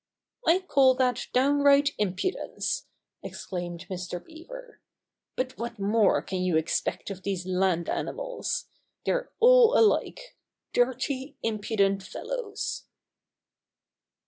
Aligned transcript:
"I 0.47 0.61
call 0.61 0.95
that 0.95 1.27
downright 1.31 1.91
impudence 1.99 2.87
I" 3.23 3.27
ex 3.27 3.45
claimed 3.45 3.85
Mr. 3.87 4.19
Beaver. 4.25 4.79
"But 5.35 5.55
what 5.59 5.77
more 5.77 6.23
can 6.23 6.39
you 6.41 6.57
expect 6.57 7.11
of 7.11 7.21
these 7.21 7.45
land 7.45 7.87
animals 7.87 8.65
1 8.73 8.73
They're 9.05 9.31
all 9.39 9.77
alike— 9.77 10.35
dirty, 10.73 11.37
impudent 11.43 12.01
fellows." 12.01 12.87